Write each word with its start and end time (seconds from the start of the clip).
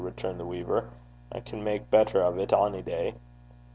returned 0.03 0.39
the 0.39 0.45
weaver. 0.47 0.89
'I 1.31 1.41
can 1.41 1.63
mak' 1.63 1.91
better 1.91 2.23
o' 2.23 2.33
't 2.35 2.55
ony 2.57 2.81
day.' 2.81 3.13